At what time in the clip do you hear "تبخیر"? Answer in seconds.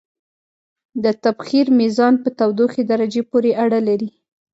1.23-1.67